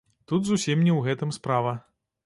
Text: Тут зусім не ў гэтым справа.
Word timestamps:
Тут 0.31 0.47
зусім 0.49 0.77
не 0.87 0.91
ў 0.97 1.11
гэтым 1.11 1.37
справа. 1.41 1.79